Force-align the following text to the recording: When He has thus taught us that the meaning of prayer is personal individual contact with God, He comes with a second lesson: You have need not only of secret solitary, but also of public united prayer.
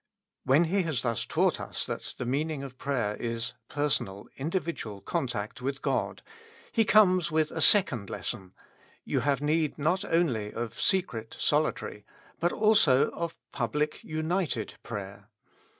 When 0.45 0.63
He 0.63 0.81
has 0.81 1.03
thus 1.03 1.25
taught 1.25 1.59
us 1.61 1.85
that 1.85 2.15
the 2.17 2.25
meaning 2.25 2.63
of 2.63 2.79
prayer 2.79 3.15
is 3.17 3.53
personal 3.69 4.27
individual 4.35 4.99
contact 4.99 5.61
with 5.61 5.83
God, 5.83 6.23
He 6.71 6.85
comes 6.85 7.29
with 7.29 7.51
a 7.51 7.61
second 7.61 8.09
lesson: 8.09 8.55
You 9.05 9.19
have 9.19 9.41
need 9.41 9.77
not 9.77 10.03
only 10.03 10.51
of 10.51 10.81
secret 10.81 11.35
solitary, 11.39 12.03
but 12.39 12.51
also 12.51 13.11
of 13.11 13.37
public 13.51 14.03
united 14.03 14.73
prayer. 14.81 15.29